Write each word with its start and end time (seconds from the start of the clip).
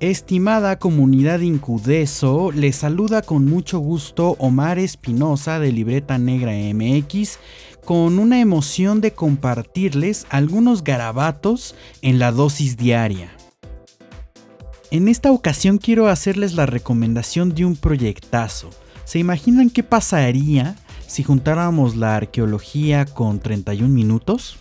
Estimada 0.00 0.80
comunidad 0.80 1.38
Incudeso, 1.40 2.50
les 2.50 2.74
saluda 2.74 3.22
con 3.22 3.44
mucho 3.44 3.78
gusto 3.78 4.34
Omar 4.40 4.80
Espinosa 4.80 5.60
de 5.60 5.70
Libreta 5.70 6.18
Negra 6.18 6.52
MX 6.52 7.38
con 7.84 8.18
una 8.18 8.40
emoción 8.40 9.00
de 9.00 9.12
compartirles 9.12 10.26
algunos 10.30 10.82
garabatos 10.82 11.76
en 12.02 12.18
la 12.18 12.32
dosis 12.32 12.76
diaria. 12.76 13.30
En 14.90 15.06
esta 15.06 15.30
ocasión 15.30 15.78
quiero 15.78 16.08
hacerles 16.08 16.54
la 16.54 16.66
recomendación 16.66 17.54
de 17.54 17.64
un 17.64 17.76
proyectazo. 17.76 18.70
¿Se 19.04 19.20
imaginan 19.20 19.70
qué 19.70 19.84
pasaría 19.84 20.74
si 21.06 21.22
juntáramos 21.22 21.94
la 21.94 22.16
arqueología 22.16 23.04
con 23.04 23.38
31 23.38 23.88
minutos? 23.94 24.58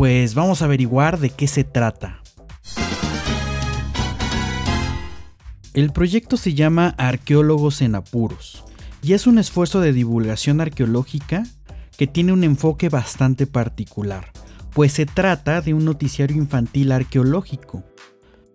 Pues 0.00 0.34
vamos 0.34 0.62
a 0.62 0.64
averiguar 0.64 1.18
de 1.18 1.28
qué 1.28 1.46
se 1.46 1.62
trata. 1.62 2.22
El 5.74 5.92
proyecto 5.92 6.38
se 6.38 6.54
llama 6.54 6.94
Arqueólogos 6.96 7.82
en 7.82 7.94
Apuros 7.94 8.64
y 9.02 9.12
es 9.12 9.26
un 9.26 9.36
esfuerzo 9.36 9.80
de 9.80 9.92
divulgación 9.92 10.62
arqueológica 10.62 11.42
que 11.98 12.06
tiene 12.06 12.32
un 12.32 12.44
enfoque 12.44 12.88
bastante 12.88 13.46
particular, 13.46 14.32
pues 14.72 14.94
se 14.94 15.04
trata 15.04 15.60
de 15.60 15.74
un 15.74 15.84
noticiario 15.84 16.38
infantil 16.38 16.92
arqueológico. 16.92 17.84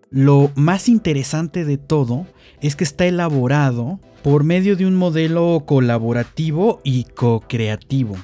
Lo 0.09 0.51
más 0.55 0.89
interesante 0.89 1.63
de 1.63 1.77
todo 1.77 2.25
es 2.59 2.75
que 2.75 2.85
está 2.85 3.05
elaborado 3.05 3.99
por 4.23 4.43
medio 4.43 4.75
de 4.75 4.87
un 4.87 4.95
modelo 4.95 5.61
colaborativo 5.67 6.81
y 6.83 7.03
co-creativo 7.03 8.15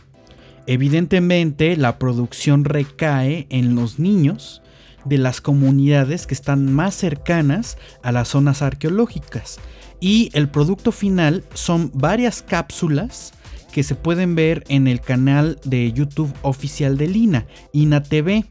Evidentemente 0.72 1.76
la 1.76 2.00
producción 2.00 2.64
recae 2.64 3.46
en 3.50 3.76
los 3.76 4.00
niños 4.00 4.62
de 5.04 5.18
las 5.18 5.42
comunidades 5.42 6.26
que 6.26 6.34
están 6.34 6.72
más 6.72 6.96
cercanas 6.96 7.78
a 8.04 8.14
las 8.14 8.30
zonas 8.30 8.62
arqueológicas 8.62 9.60
y 10.00 10.30
el 10.32 10.48
producto 10.48 10.94
final 10.94 11.44
son 11.56 11.92
varias 11.94 12.42
cápsulas 12.42 13.34
que 13.74 13.84
se 13.84 13.96
pueden 13.96 14.34
ver 14.34 14.64
en 14.70 14.88
el 14.88 15.02
canal 15.02 15.60
de 15.66 15.92
YouTube 15.92 16.34
oficial 16.42 16.98
de 16.98 17.10
Lina, 17.10 17.48
INA 17.74 18.02
TV. 18.02 18.46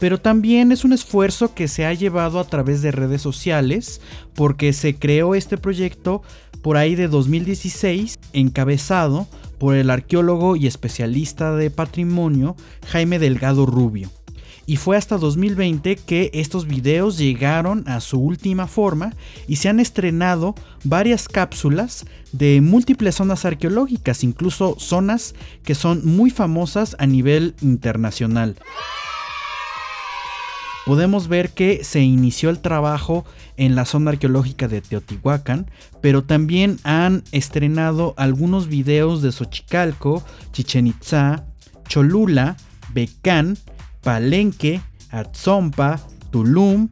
Pero 0.00 0.18
también 0.18 0.72
es 0.72 0.84
un 0.84 0.92
esfuerzo 0.92 1.54
que 1.54 1.68
se 1.68 1.86
ha 1.86 1.94
llevado 1.94 2.40
a 2.40 2.48
través 2.48 2.82
de 2.82 2.90
redes 2.90 3.22
sociales 3.22 4.00
porque 4.34 4.72
se 4.72 4.96
creó 4.96 5.36
este 5.36 5.56
proyecto 5.56 6.22
por 6.62 6.76
ahí 6.76 6.96
de 6.96 7.06
2016 7.06 8.18
encabezado 8.32 9.28
por 9.60 9.76
el 9.76 9.90
arqueólogo 9.90 10.56
y 10.56 10.66
especialista 10.66 11.54
de 11.54 11.70
patrimonio 11.70 12.56
Jaime 12.88 13.18
Delgado 13.18 13.66
Rubio. 13.66 14.10
Y 14.64 14.76
fue 14.76 14.96
hasta 14.96 15.18
2020 15.18 15.96
que 15.96 16.30
estos 16.32 16.66
videos 16.66 17.18
llegaron 17.18 17.86
a 17.86 18.00
su 18.00 18.18
última 18.18 18.66
forma 18.66 19.14
y 19.46 19.56
se 19.56 19.68
han 19.68 19.78
estrenado 19.78 20.54
varias 20.82 21.28
cápsulas 21.28 22.06
de 22.32 22.60
múltiples 22.60 23.16
zonas 23.16 23.44
arqueológicas, 23.44 24.24
incluso 24.24 24.76
zonas 24.78 25.34
que 25.62 25.74
son 25.74 26.06
muy 26.06 26.30
famosas 26.30 26.96
a 26.98 27.06
nivel 27.06 27.54
internacional 27.60 28.56
podemos 30.86 31.28
ver 31.28 31.50
que 31.50 31.84
se 31.84 32.00
inició 32.00 32.50
el 32.50 32.60
trabajo 32.60 33.24
en 33.56 33.74
la 33.74 33.84
zona 33.84 34.12
arqueológica 34.12 34.68
de 34.68 34.80
Teotihuacán, 34.80 35.70
pero 36.00 36.24
también 36.24 36.78
han 36.84 37.22
estrenado 37.32 38.14
algunos 38.16 38.68
videos 38.68 39.22
de 39.22 39.32
Xochicalco, 39.32 40.24
Chichen 40.52 40.86
Itza, 40.86 41.44
Cholula, 41.88 42.56
Becán, 42.92 43.58
Palenque, 44.02 44.80
Atzompa, 45.10 46.00
Tulum, 46.30 46.88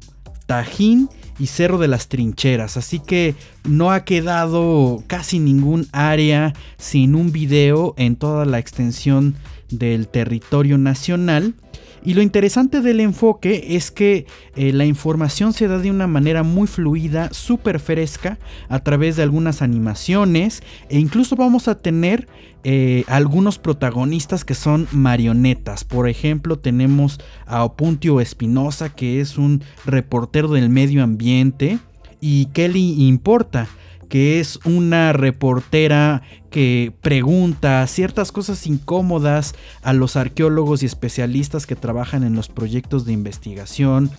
Tajín 0.47 1.09
y 1.39 1.47
Cerro 1.47 1.78
de 1.78 1.89
las 1.89 2.09
Trincheras. 2.09 2.77
Así 2.77 2.98
que 3.00 3.34
no 3.64 3.93
ha 3.93 4.05
quedado 4.05 5.03
casi 5.06 5.38
ningún 5.38 5.87
área 5.93 6.53
sin 6.78 7.15
un 7.15 7.32
video 7.32 7.94
en 7.97 8.16
toda 8.16 8.44
la 8.44 8.59
extensión 8.59 9.37
del 9.70 10.09
territorio 10.09 10.78
nacional. 10.78 11.55
Y 12.04 12.14
lo 12.14 12.22
interesante 12.22 12.81
del 12.81 13.00
enfoque 13.00 13.76
es 13.76 13.91
que 13.91 14.26
eh, 14.56 14.72
la 14.72 14.84
información 14.84 15.53
se 15.53 15.69
da 15.69 15.78
de 15.78 15.91
una 15.91 16.06
manera 16.06 16.42
muy 16.42 16.66
fluida, 16.66 17.32
súper 17.32 17.81
fresca, 17.81 18.38
a 18.69 18.81
través 18.81 19.16
de 19.16 19.22
algunas 19.22 19.62
animaciones 19.62 20.62
e 20.88 20.98
incluso 20.98 21.37
vamos 21.37 21.69
a 21.69 21.76
tener 21.76 22.28
eh, 22.64 23.04
algunos 23.06 23.58
protagonistas 23.58 24.44
que 24.44 24.54
son 24.54 24.88
marionetas. 24.92 25.84
Por 25.84 26.08
ejemplo, 26.08 26.58
tenemos 26.58 27.20
a 27.47 27.64
Opuntio 27.64 28.20
Espinosa, 28.20 28.91
que 28.91 29.20
es 29.20 29.38
un 29.38 29.62
reportero 29.87 30.48
del 30.48 30.69
medio 30.69 31.03
ambiente, 31.03 31.78
y 32.20 32.47
Kelly 32.47 33.06
Importa 33.06 33.69
que 34.08 34.41
es 34.41 34.58
una 34.64 35.12
reportera 35.12 36.22
que 36.50 36.92
pregunta 37.02 37.86
ciertas 37.86 38.32
cosas 38.32 38.66
incómodas 38.66 39.54
a 39.82 39.92
los 39.92 40.16
arqueólogos 40.16 40.82
y 40.82 40.86
especialistas 40.86 41.66
que 41.66 41.76
trabajan 41.76 42.24
en 42.24 42.34
los 42.34 42.48
proyectos 42.48 43.04
de 43.04 43.12
investigación 43.12 44.10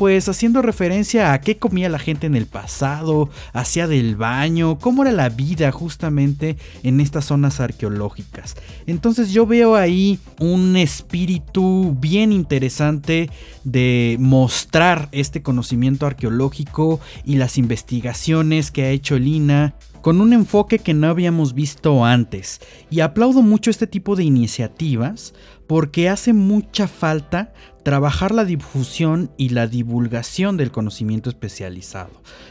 pues 0.00 0.30
haciendo 0.30 0.62
referencia 0.62 1.34
a 1.34 1.42
qué 1.42 1.58
comía 1.58 1.90
la 1.90 1.98
gente 1.98 2.26
en 2.26 2.34
el 2.34 2.46
pasado, 2.46 3.28
hacía 3.52 3.86
del 3.86 4.16
baño, 4.16 4.78
cómo 4.78 5.02
era 5.02 5.12
la 5.12 5.28
vida 5.28 5.70
justamente 5.72 6.56
en 6.82 7.00
estas 7.00 7.26
zonas 7.26 7.60
arqueológicas. 7.60 8.56
Entonces 8.86 9.30
yo 9.30 9.44
veo 9.44 9.76
ahí 9.76 10.18
un 10.38 10.78
espíritu 10.78 11.94
bien 12.00 12.32
interesante 12.32 13.28
de 13.64 14.16
mostrar 14.18 15.10
este 15.12 15.42
conocimiento 15.42 16.06
arqueológico 16.06 16.98
y 17.26 17.36
las 17.36 17.58
investigaciones 17.58 18.70
que 18.70 18.84
ha 18.84 18.88
hecho 18.88 19.18
Lina 19.18 19.74
con 20.02 20.20
un 20.20 20.32
enfoque 20.32 20.78
que 20.78 20.94
no 20.94 21.08
habíamos 21.08 21.54
visto 21.54 22.04
antes. 22.04 22.60
Y 22.90 23.00
aplaudo 23.00 23.42
mucho 23.42 23.70
este 23.70 23.86
tipo 23.86 24.16
de 24.16 24.24
iniciativas 24.24 25.34
porque 25.66 26.08
hace 26.08 26.32
mucha 26.32 26.88
falta 26.88 27.52
trabajar 27.84 28.32
la 28.32 28.44
difusión 28.44 29.30
y 29.36 29.50
la 29.50 29.66
divulgación 29.66 30.56
del 30.56 30.70
conocimiento 30.70 31.30
especializado. 31.30 32.10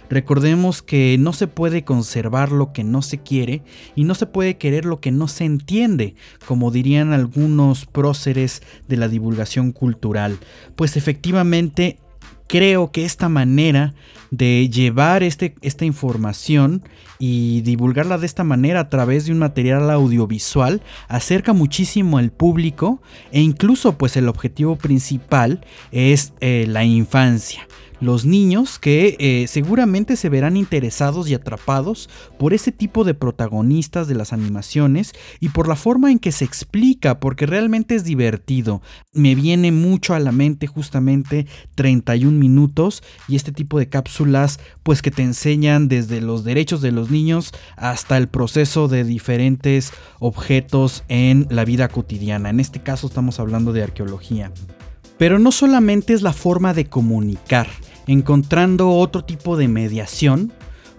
Recordemos 0.10 0.82
que 0.82 1.18
no 1.20 1.34
se 1.34 1.48
puede 1.48 1.84
conservar 1.84 2.52
lo 2.52 2.72
que 2.72 2.84
no 2.84 3.02
se 3.02 3.20
quiere 3.20 3.62
y 3.96 4.06
no 4.06 4.16
se 4.16 4.26
puede 4.26 4.58
querer 4.58 4.86
lo 4.86 5.02
que 5.02 5.12
no 5.12 5.28
se 5.28 5.46
entiende, 5.46 6.16
como 6.48 6.72
dirían 6.72 7.14
algunos 7.14 7.86
próceres 7.86 8.64
de 8.88 8.98
la 8.98 9.08
divulgación 9.08 9.72
cultural, 9.72 10.40
pues 10.76 10.98
efectivamente 10.98 12.00
creo 12.50 12.92
que 12.92 13.06
esta 13.06 13.30
manera 13.30 13.94
de 14.32 14.70
llevar 14.70 15.24
este, 15.24 15.56
esta 15.62 15.86
información 15.86 16.84
y 17.20 17.62
divulgarla 17.62 18.18
de 18.18 18.26
esta 18.26 18.44
manera 18.44 18.82
a 18.82 18.90
través 18.90 19.26
de 19.26 19.32
un 19.32 19.40
material 19.40 19.90
audiovisual 19.90 20.82
acerca 21.08 21.54
muchísimo 21.54 22.18
al 22.18 22.32
público 22.32 23.02
e 23.32 23.42
incluso 23.42 23.98
pues 23.98 24.18
el 24.18 24.28
objetivo 24.28 24.76
principal 24.76 25.66
es 25.92 26.34
eh, 26.42 26.66
la 26.68 26.84
infancia 26.84 27.68
los 28.02 28.26
niños 28.26 28.80
que 28.80 29.16
eh, 29.20 29.48
seguramente 29.48 30.16
se 30.16 30.30
verán 30.30 30.58
interesados 30.58 31.30
y 31.30 31.34
atrapados 31.34 32.10
por 32.38 32.54
ese 32.54 32.72
tipo 32.72 33.04
de 33.04 33.14
protagonistas 33.14 34.08
de 34.08 34.16
las 34.16 34.34
animaciones 34.34 35.14
y 35.40 35.50
por 35.50 35.68
la 35.68 35.76
forma 35.76 36.12
en 36.12 36.20
que 36.20 36.32
se 36.32 36.46
explica, 36.46 37.20
porque 37.20 37.46
realmente 37.46 37.96
es 37.96 38.04
divertido. 38.04 38.82
Me 39.14 39.36
viene 39.36 39.72
mucho 39.72 40.14
a 40.14 40.20
la 40.20 40.32
mente 40.32 40.68
justamente 40.68 41.46
31 41.76 42.38
minutos 42.38 43.04
y 43.28 43.36
este 43.36 43.52
tipo 43.52 43.80
de 43.80 43.90
cápsulas 43.90 44.60
pues 44.84 45.02
que 45.02 45.12
te 45.12 45.24
enseñan 45.24 45.88
desde 45.88 46.22
los 46.22 46.44
derechos 46.44 46.82
de 46.82 46.92
los 46.92 47.10
niños 47.10 47.52
hasta 47.76 48.18
el 48.18 48.28
proceso 48.28 48.88
de 48.88 49.04
diferentes 49.04 49.92
objetos 50.20 51.04
en 51.08 51.48
la 51.50 51.66
vida 51.66 51.88
cotidiana. 51.90 52.50
En 52.50 52.60
este 52.60 52.80
caso 52.82 53.08
estamos 53.08 53.40
hablando 53.40 53.74
de 53.74 53.84
arqueología. 53.84 54.52
Pero 55.18 55.38
no 55.38 55.52
solamente 55.52 56.14
es 56.14 56.22
la 56.22 56.32
forma 56.32 56.74
de 56.74 56.86
comunicar, 56.86 57.68
encontrando 58.10 58.90
otro 58.90 59.24
tipo 59.24 59.56
de 59.56 59.68
mediación, 59.68 60.52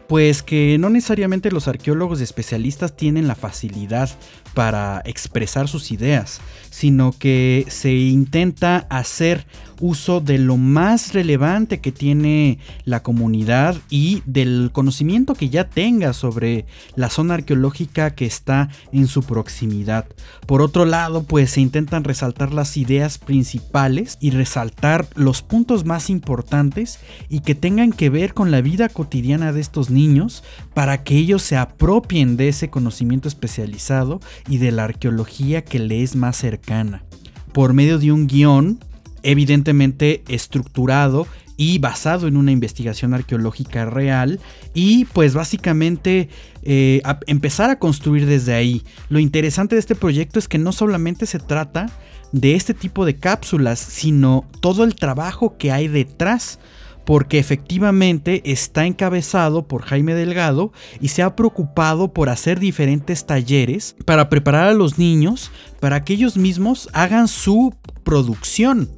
pues 0.07 0.45
que 0.45 0.77
no 0.79 0.91
necesariamente 0.91 1.51
los 1.51 1.67
arqueólogos 1.67 2.21
especialistas 2.21 2.97
tienen 2.97 3.27
la 3.27 3.35
facilidad 3.35 4.09
para 4.55 5.03
expresar 5.05 5.67
sus 5.67 5.91
ideas, 5.91 6.41
sino 6.71 7.13
que 7.13 7.67
se 7.69 7.93
intenta 7.93 8.87
hacer 8.91 9.45
uso 9.81 10.21
de 10.21 10.39
lo 10.39 10.57
más 10.57 11.13
relevante 11.13 11.81
que 11.81 11.93
tiene 11.93 12.59
la 12.85 13.03
comunidad 13.03 13.77
y 13.89 14.23
del 14.27 14.71
conocimiento 14.73 15.35
que 15.35 15.49
ya 15.49 15.69
tenga 15.69 16.13
sobre 16.13 16.67
la 16.97 17.11
zona 17.11 17.35
arqueológica 17.35 18.15
que 18.15 18.27
está 18.27 18.69
en 18.93 19.07
su 19.07 19.23
proximidad. 19.23 20.07
Por 20.47 20.63
otro 20.63 20.85
lado, 20.85 21.25
pues 21.25 21.51
se 21.51 21.61
intentan 21.61 22.05
resaltar 22.05 22.53
las 22.53 22.77
ideas 22.77 23.19
principales 23.19 24.19
y 24.21 24.31
resaltar 24.31 25.09
los 25.15 25.43
puntos 25.43 25.85
más 25.85 26.11
importantes 26.11 26.99
y 27.29 27.41
que 27.41 27.55
tengan 27.55 27.93
que 27.93 28.11
ver 28.11 28.35
con 28.35 28.51
la 28.51 28.61
vida 28.61 28.89
cotidiana 28.89 29.53
de 29.53 29.61
estos 29.61 29.91
niños 29.91 30.45
para 30.75 31.03
que 31.03 31.17
ellos 31.17 31.43
se 31.43 31.57
apropien 31.57 32.37
de 32.37 32.49
ese 32.49 32.71
conocimiento 32.71 33.29
especializado 33.29 34.21
y 34.49 34.59
de 34.59 34.73
la 34.73 34.85
arqueología 34.85 35.65
que 35.65 35.79
le 35.79 36.03
es 36.03 36.17
más 36.17 36.37
cercana. 36.37 37.05
por 37.53 37.73
medio 37.73 37.99
de 37.99 38.13
un 38.13 38.29
guion 38.29 38.79
evidentemente 39.23 40.23
estructurado 40.29 41.27
y 41.57 41.79
basado 41.79 42.27
en 42.27 42.39
una 42.39 42.53
investigación 42.53 43.13
arqueológica 43.13 43.85
real 43.85 44.41
y 44.73 45.05
pues 45.07 45.35
básicamente 45.35 46.31
eh, 46.63 47.03
empezar 47.27 47.69
a 47.69 47.79
construir 47.79 48.25
desde 48.25 48.55
ahí. 48.55 48.83
Lo 49.11 49.19
interesante 49.19 49.75
de 49.75 49.81
este 49.81 49.95
proyecto 49.95 50.39
es 50.39 50.49
que 50.49 50.57
no 50.57 50.73
solamente 50.73 51.27
se 51.27 51.39
trata 51.39 51.91
de 52.33 52.55
este 52.55 52.73
tipo 52.73 53.05
de 53.05 53.17
cápsulas, 53.17 53.79
sino 53.79 54.47
todo 54.61 54.85
el 54.85 54.95
trabajo 54.95 55.59
que 55.59 55.71
hay 55.71 55.89
detrás 55.89 56.59
porque 57.05 57.39
efectivamente 57.39 58.41
está 58.45 58.87
encabezado 58.87 59.67
por 59.67 59.83
Jaime 59.83 60.15
Delgado 60.15 60.73
y 61.01 61.09
se 61.09 61.23
ha 61.23 61.35
preocupado 61.37 62.13
por 62.13 62.29
hacer 62.29 62.61
diferentes 62.61 63.27
talleres 63.27 63.97
para 64.05 64.29
preparar 64.29 64.69
a 64.69 64.75
los 64.75 64.99
niños 64.99 65.51
para 65.81 66.05
que 66.05 66.13
ellos 66.13 66.37
mismos 66.37 66.89
hagan 66.93 67.29
su 67.29 67.75
producción. 68.05 68.89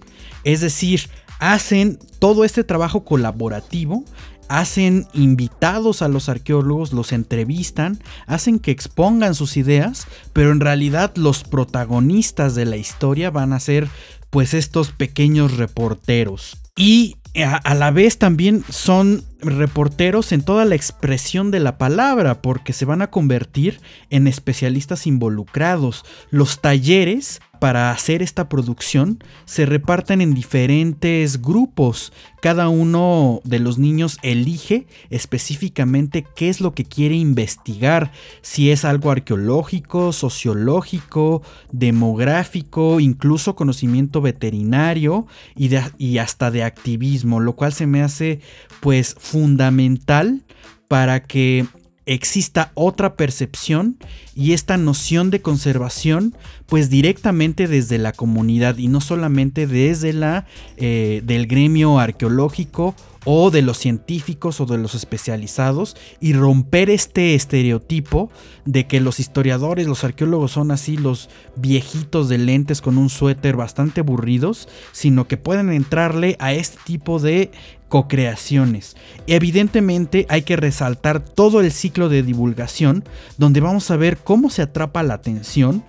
Es 0.44 0.61
decir, 0.61 1.09
hacen 1.39 1.99
todo 2.19 2.44
este 2.44 2.65
trabajo 2.65 3.05
colaborativo, 3.05 4.05
hacen 4.49 5.06
invitados 5.15 6.03
a 6.03 6.09
los 6.09 6.29
arqueólogos, 6.29 6.93
los 6.93 7.12
entrevistan, 7.12 7.99
hacen 8.27 8.59
que 8.59 8.71
expongan 8.71 9.35
sus 9.35 9.56
ideas, 9.56 10.06
pero 10.33 10.53
en 10.53 10.61
realidad 10.61 11.12
los 11.17 11.43
protagonistas 11.44 12.55
de 12.55 12.67
la 12.67 12.77
historia 12.77 13.31
van 13.31 13.53
a 13.53 13.61
ser 13.61 13.89
pues 14.31 14.55
estos 14.55 14.93
pequeños 14.93 15.56
reporteros. 15.56 16.62
Y 16.77 17.17
a, 17.35 17.75
la 17.75 17.91
vez 17.91 18.19
también 18.19 18.65
son 18.69 19.25
reporteros 19.41 20.33
en 20.33 20.43
toda 20.43 20.65
la 20.65 20.75
expresión 20.75 21.50
de 21.50 21.61
la 21.61 21.79
palabra, 21.79 22.43
porque 22.43 22.73
se 22.73 22.85
van 22.85 23.03
a 23.03 23.11
convertir 23.11 23.81
en 24.11 24.27
especialistas 24.27 25.06
involucrados. 25.06 26.05
Los 26.31 26.61
talleres 26.61 27.41
para 27.62 27.93
hacer 27.93 28.23
esta 28.23 28.49
producción 28.49 29.23
se 29.44 29.67
reparten 29.67 30.20
en 30.20 30.35
diferentes 30.35 31.41
grupos. 31.41 32.12
Cada 32.41 32.69
uno 32.69 33.41
de 33.44 33.61
los 33.61 33.79
niños 33.79 34.19
elige 34.23 34.88
específicamente 35.11 36.26
qué 36.35 36.49
es 36.49 36.61
lo 36.61 36.75
que 36.75 36.85
quiere 36.85 37.14
investigar, 37.14 38.11
si 38.41 38.73
es 38.73 38.85
algo 38.85 39.12
arqueológico, 39.12 40.12
sociológico, 40.12 41.43
demográfico, 41.70 42.99
incluso 42.99 43.55
conocimiento 43.55 44.20
veterinario 44.20 45.29
y, 45.55 45.70
y 45.99 46.19
hasta 46.19 46.50
de 46.50 46.65
activismo, 46.65 47.38
lo 47.38 47.55
cual 47.55 47.73
se 47.73 47.87
me 47.87 48.03
hace 48.03 48.41
pues 48.81 49.15
fundamental 49.20 50.43
para 50.88 51.23
que 51.23 51.69
exista 52.07 52.73
otra 52.75 53.15
percepción 53.17 53.97
y 54.35 54.53
esta 54.53 54.77
noción 54.77 55.31
de 55.31 55.43
conservación 55.43 56.35
pues 56.67 56.91
directamente 56.91 57.69
desde 57.69 57.99
la 57.99 58.13
comunidad 58.13 58.79
y 58.79 58.89
no 58.89 59.01
solamente 59.01 59.67
desde 59.67 60.13
la 60.13 60.47
eh, 60.77 61.23
del 61.25 61.47
gremio 61.47 61.99
arqueológico 61.99 62.95
o 63.25 63.51
de 63.51 63.63
los 63.63 63.79
científicos 63.79 64.61
o 64.61 64.67
de 64.67 64.79
los 64.79 64.95
especializados 64.95 65.97
y 66.21 66.33
romper 66.33 66.91
este 66.91 67.35
estereotipo 67.35 68.31
de 68.65 68.87
que 68.87 69.01
los 69.01 69.21
historiadores, 69.21 69.87
los 69.87 70.05
arqueólogos 70.05 70.53
son 70.53 70.71
así 70.71 70.97
los 70.97 71.29
viejitos 71.57 72.29
de 72.29 72.39
lentes 72.39 72.81
con 72.81 72.99
un 72.99 73.09
suéter 73.09 73.57
bastante 73.57 74.01
aburridos, 74.01 74.69
sino 74.93 75.29
que 75.29 75.37
pueden 75.37 75.71
entrarle 75.73 76.37
a 76.41 76.53
este 76.53 76.79
tipo 76.85 77.19
de 77.19 77.51
co-creaciones. 77.89 78.97
Evidentemente 79.27 80.27
hay 80.29 80.43
que 80.43 80.57
resaltar 80.57 81.21
todo 81.21 81.61
el 81.61 81.73
ciclo 81.73 82.09
de 82.09 82.23
divulgación 82.23 83.05
donde 83.37 83.61
vamos 83.61 83.91
a 83.91 83.97
ver 83.97 84.19
cómo 84.19 84.51
se 84.51 84.63
atrapa 84.63 85.03
la 85.03 85.15
atención, 85.15 85.85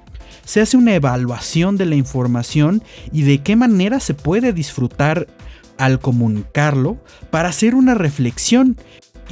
se 0.45 0.59
hace 0.59 0.75
una 0.75 0.95
evaluación 0.95 1.77
de 1.77 1.85
la 1.85 1.95
información 1.95 2.83
y 3.11 3.21
de 3.21 3.41
qué 3.41 3.55
manera 3.55 4.01
se 4.01 4.13
puede 4.13 4.51
disfrutar 4.51 5.27
al 5.77 5.99
comunicarlo 5.99 6.97
para 7.29 7.49
hacer 7.49 7.75
una 7.75 7.93
reflexión. 7.93 8.77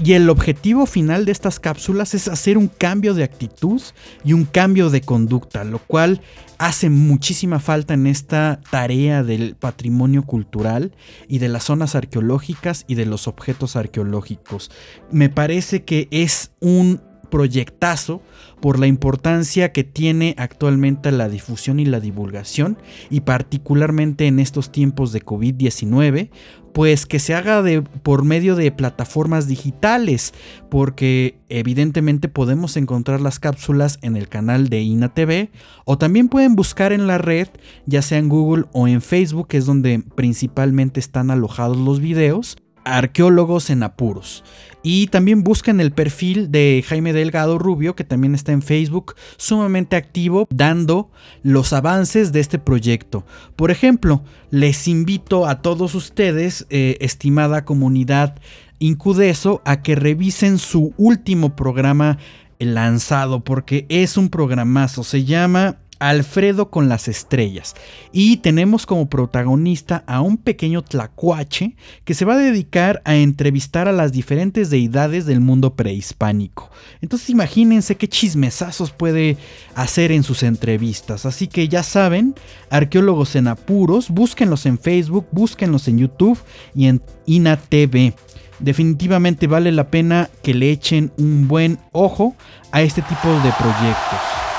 Y 0.03 0.13
el 0.13 0.29
objetivo 0.29 0.85
final 0.85 1.25
de 1.25 1.33
estas 1.33 1.59
cápsulas 1.59 2.13
es 2.13 2.27
hacer 2.27 2.57
un 2.57 2.67
cambio 2.67 3.13
de 3.13 3.23
actitud 3.23 3.81
y 4.23 4.33
un 4.33 4.45
cambio 4.45 4.89
de 4.89 5.01
conducta, 5.01 5.63
lo 5.63 5.79
cual 5.79 6.21
hace 6.57 6.89
muchísima 6.89 7.59
falta 7.59 7.93
en 7.93 8.07
esta 8.07 8.61
tarea 8.71 9.21
del 9.21 9.55
patrimonio 9.55 10.23
cultural 10.23 10.93
y 11.27 11.39
de 11.39 11.49
las 11.49 11.65
zonas 11.65 11.95
arqueológicas 11.95 12.85
y 12.87 12.95
de 12.95 13.05
los 13.05 13.27
objetos 13.27 13.75
arqueológicos. 13.75 14.71
Me 15.11 15.29
parece 15.29 15.83
que 15.83 16.07
es 16.09 16.51
un 16.61 17.01
proyectazo 17.31 18.21
por 18.61 18.77
la 18.77 18.85
importancia 18.85 19.71
que 19.71 19.83
tiene 19.83 20.35
actualmente 20.37 21.11
la 21.11 21.29
difusión 21.29 21.79
y 21.79 21.85
la 21.85 21.99
divulgación 21.99 22.77
y 23.09 23.21
particularmente 23.21 24.27
en 24.27 24.37
estos 24.39 24.71
tiempos 24.71 25.11
de 25.11 25.25
COVID-19, 25.25 26.29
pues 26.73 27.07
que 27.07 27.17
se 27.17 27.33
haga 27.33 27.63
de, 27.63 27.81
por 27.81 28.23
medio 28.23 28.55
de 28.55 28.71
plataformas 28.71 29.47
digitales, 29.47 30.33
porque 30.69 31.39
evidentemente 31.49 32.29
podemos 32.29 32.77
encontrar 32.77 33.19
las 33.19 33.39
cápsulas 33.39 33.97
en 34.03 34.15
el 34.15 34.27
canal 34.27 34.69
de 34.69 34.81
INA 34.81 35.13
TV 35.13 35.49
o 35.85 35.97
también 35.97 36.29
pueden 36.29 36.55
buscar 36.55 36.93
en 36.93 37.07
la 37.07 37.17
red, 37.17 37.47
ya 37.87 38.03
sea 38.03 38.19
en 38.19 38.29
Google 38.29 38.65
o 38.73 38.87
en 38.87 39.01
Facebook, 39.01 39.47
que 39.47 39.57
es 39.57 39.65
donde 39.65 40.03
principalmente 40.15 40.99
están 40.99 41.31
alojados 41.31 41.77
los 41.77 41.99
videos 41.99 42.57
arqueólogos 42.83 43.69
en 43.69 43.83
apuros. 43.83 44.43
Y 44.83 45.07
también 45.07 45.43
buscan 45.43 45.79
el 45.79 45.91
perfil 45.91 46.51
de 46.51 46.83
Jaime 46.87 47.13
Delgado 47.13 47.59
Rubio, 47.59 47.95
que 47.95 48.03
también 48.03 48.33
está 48.33 48.51
en 48.51 48.63
Facebook, 48.63 49.15
sumamente 49.37 49.95
activo, 49.95 50.47
dando 50.49 51.11
los 51.43 51.71
avances 51.73 52.31
de 52.31 52.39
este 52.39 52.57
proyecto. 52.57 53.25
Por 53.55 53.69
ejemplo, 53.69 54.23
les 54.49 54.87
invito 54.87 55.45
a 55.45 55.61
todos 55.61 55.93
ustedes, 55.93 56.65
eh, 56.69 56.97
estimada 56.99 57.63
comunidad 57.63 58.39
Incudeso, 58.79 59.61
a 59.63 59.83
que 59.83 59.93
revisen 59.93 60.57
su 60.57 60.95
último 60.97 61.55
programa 61.55 62.17
lanzado, 62.57 63.43
porque 63.43 63.85
es 63.89 64.17
un 64.17 64.29
programazo. 64.29 65.03
Se 65.03 65.23
llama 65.23 65.77
Alfredo 66.01 66.71
con 66.71 66.89
las 66.89 67.07
estrellas. 67.07 67.75
Y 68.11 68.37
tenemos 68.37 68.87
como 68.87 69.07
protagonista 69.07 70.03
a 70.07 70.21
un 70.21 70.37
pequeño 70.37 70.81
tlacuache 70.81 71.75
que 72.05 72.15
se 72.15 72.25
va 72.25 72.33
a 72.33 72.37
dedicar 72.37 73.03
a 73.05 73.15
entrevistar 73.15 73.87
a 73.87 73.91
las 73.91 74.11
diferentes 74.11 74.71
deidades 74.71 75.27
del 75.27 75.41
mundo 75.41 75.75
prehispánico. 75.75 76.71
Entonces 77.01 77.29
imagínense 77.29 77.97
qué 77.97 78.09
chismesazos 78.09 78.89
puede 78.89 79.37
hacer 79.75 80.11
en 80.11 80.23
sus 80.23 80.41
entrevistas. 80.41 81.27
Así 81.27 81.47
que 81.47 81.67
ya 81.67 81.83
saben, 81.83 82.33
arqueólogos 82.71 83.35
en 83.35 83.47
apuros, 83.47 84.09
búsquenlos 84.09 84.65
en 84.65 84.79
Facebook, 84.79 85.27
búsquenlos 85.31 85.87
en 85.87 85.99
YouTube 85.99 86.39
y 86.73 86.87
en 86.87 87.03
INATV 87.27 88.15
definitivamente 88.57 89.45
vale 89.47 89.71
la 89.71 89.89
pena 89.89 90.29
que 90.41 90.53
le 90.53 90.71
echen 90.71 91.11
un 91.17 91.47
buen 91.47 91.79
ojo 91.91 92.35
a 92.71 92.81
este 92.81 93.01
tipo 93.03 93.27
de 93.27 93.51
proyectos. 93.59 94.50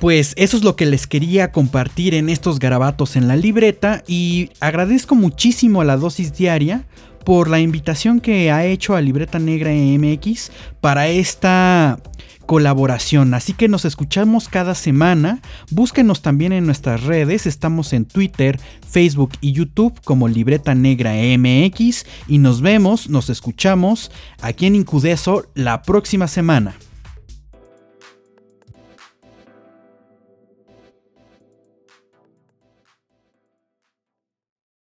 Pues 0.00 0.34
eso 0.36 0.56
es 0.56 0.64
lo 0.64 0.76
que 0.76 0.86
les 0.86 1.06
quería 1.06 1.52
compartir 1.52 2.14
en 2.14 2.28
estos 2.28 2.58
garabatos 2.58 3.16
en 3.16 3.28
la 3.28 3.36
libreta 3.36 4.02
y 4.06 4.50
agradezco 4.60 5.14
muchísimo 5.14 5.80
a 5.80 5.84
la 5.84 5.96
dosis 5.96 6.34
diaria 6.34 6.84
por 7.24 7.48
la 7.48 7.60
invitación 7.60 8.20
que 8.20 8.52
ha 8.52 8.64
hecho 8.64 8.94
a 8.94 9.00
Libreta 9.00 9.38
Negra 9.38 9.72
MX 9.72 10.52
para 10.80 11.08
esta 11.08 11.98
colaboración. 12.46 13.34
Así 13.34 13.52
que 13.52 13.68
nos 13.68 13.84
escuchamos 13.84 14.48
cada 14.48 14.74
semana. 14.74 15.40
Búsquenos 15.70 16.22
también 16.22 16.52
en 16.52 16.66
nuestras 16.66 17.02
redes. 17.02 17.46
Estamos 17.46 17.92
en 17.92 18.04
Twitter, 18.04 18.60
Facebook 18.88 19.32
y 19.40 19.52
YouTube 19.52 20.00
como 20.04 20.28
Libreta 20.28 20.74
Negra 20.74 21.14
MX. 21.14 22.06
Y 22.28 22.38
nos 22.38 22.60
vemos, 22.60 23.08
nos 23.10 23.28
escuchamos 23.28 24.12
aquí 24.40 24.66
en 24.66 24.76
Incudeso 24.76 25.46
la 25.54 25.82
próxima 25.82 26.28
semana. 26.28 26.76